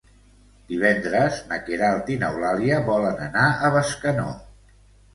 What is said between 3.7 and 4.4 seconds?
a Bescanó.